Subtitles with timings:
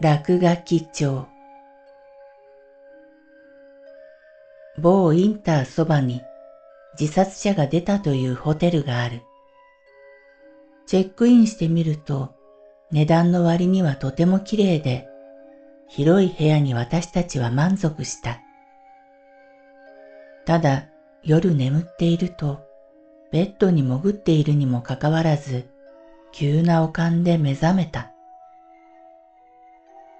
[0.00, 1.26] 落書き帳
[4.80, 6.22] 某インターそばに
[6.96, 9.22] 自殺者が出たというホテルがある。
[10.86, 12.32] チェックインしてみると
[12.92, 15.08] 値段の割にはとても綺麗で
[15.88, 18.40] 広い部屋に私たちは満足した。
[20.46, 20.86] ただ
[21.24, 22.60] 夜眠っていると
[23.32, 25.68] ベッドに潜っているにもかかわらず
[26.30, 28.12] 急な悪感で目覚めた。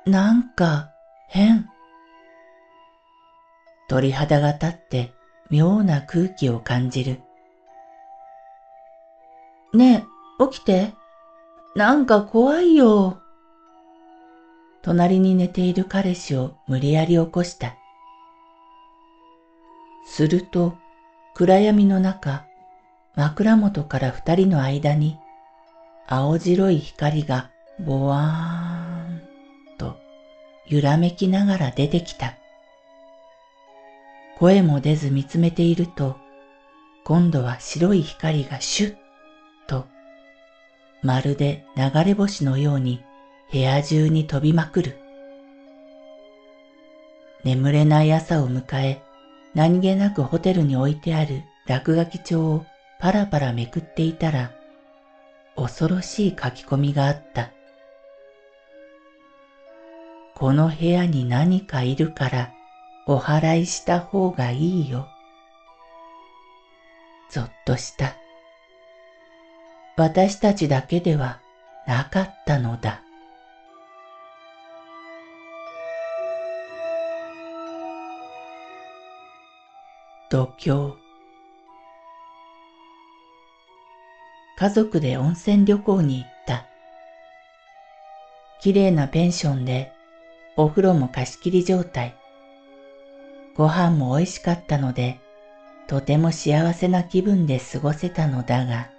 [0.08, 0.90] なんか
[1.28, 1.68] 変。
[3.90, 5.12] 鳥肌が立って
[5.50, 7.20] 妙な空気を感じる。
[9.74, 10.06] ね
[10.40, 10.94] え、起きて。
[11.76, 13.20] なんか怖いよ。
[14.80, 17.76] 隣に寝ている彼氏を無理やり起こした。
[20.06, 20.78] すると、
[21.34, 22.46] 暗闇の中、
[23.14, 25.18] 枕元から二人の間に、
[26.06, 28.87] 青白い光がぼわーん
[30.68, 32.34] 揺らめきながら出てきた。
[34.38, 36.16] 声も出ず見つめていると、
[37.04, 38.96] 今度は白い光がシュッ
[39.66, 39.86] と、
[41.02, 43.02] まるで流れ星のように
[43.50, 44.98] 部屋中に飛びまくる。
[47.44, 49.00] 眠れない朝を迎え、
[49.54, 52.66] 何気なくホテルに置いてある落書き帳を
[53.00, 54.50] パラパラめくっていたら、
[55.56, 57.50] 恐ろしい書き込みがあった。
[60.38, 62.52] この部屋に何かいるから
[63.06, 65.08] お祓いした方がいいよ。
[67.28, 68.14] ぞっとした。
[69.96, 71.40] 私たちだけでは
[71.88, 73.02] なかったのだ。
[80.30, 80.94] 度胸
[84.56, 86.64] 家族で温泉旅行に行った。
[88.60, 89.97] 綺麗なペンションで
[90.60, 92.16] お風呂も貸し切り状態。
[93.54, 95.20] ご飯も美味しかったので、
[95.86, 98.90] とても幸せな気分で過ごせたのだが、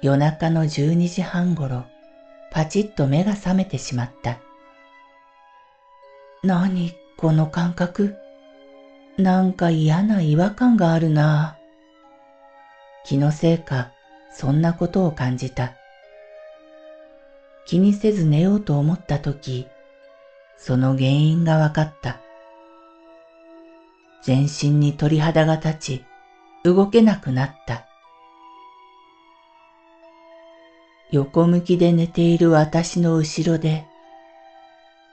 [0.00, 1.86] 夜中の12時半ごろ、
[2.52, 4.38] パチッと目が覚めてしまった。
[6.44, 8.14] 何この感覚？
[9.18, 11.56] なんか嫌な違和感があるな。
[13.04, 13.90] 気のせいか、
[14.32, 15.72] そんなことを感じた。
[17.66, 19.66] 気にせず寝ようと思った時、
[20.58, 22.20] その原因が分かった。
[24.22, 26.04] 全身に鳥肌が立ち、
[26.62, 27.86] 動けなくなった。
[31.10, 33.86] 横向きで寝ている私の後ろで、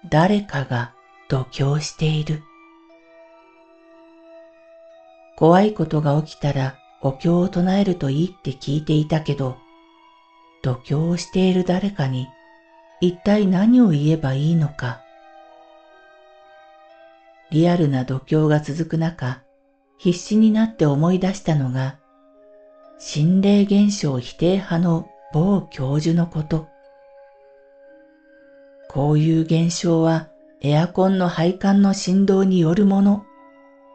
[0.10, 0.94] 誰かが
[1.30, 2.44] 度胸している。
[5.38, 9.58] 怖いことが起きたらお経を唱えるといいって聞いていたけど、
[10.64, 12.28] 度胸をしている誰かに
[13.02, 15.02] 一体何を言えばいいのか。
[17.50, 19.42] リアルな度胸が続く中、
[19.98, 21.98] 必死になって思い出したのが、
[23.00, 26.68] 心霊現象否定派の某教授のこと。
[28.88, 30.30] こういう現象は
[30.62, 33.26] エアコンの配管の振動によるもの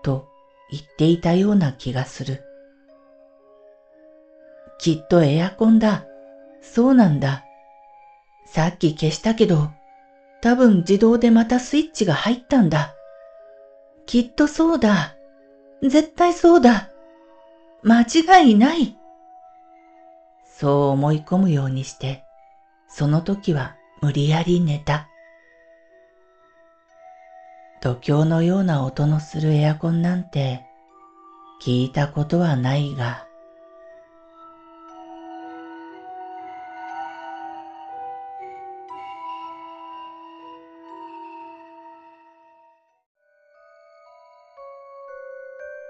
[0.02, 0.26] と
[0.70, 2.42] 言っていたような気がする。
[4.78, 6.04] きっとエアコンだ。
[6.60, 7.45] そうなんだ。
[8.56, 9.68] さっき消したけど、
[10.40, 12.94] 多分自動でまたスイッチが入ったんだ。
[14.06, 15.14] きっとそうだ。
[15.82, 16.88] 絶対そうだ。
[17.82, 18.96] 間違いない。
[20.46, 22.24] そう思い込むようにして、
[22.88, 25.06] その時は無理やり寝た。
[27.82, 30.64] 度胸のような音のするエアコンなんて
[31.62, 33.25] 聞いたことはないが、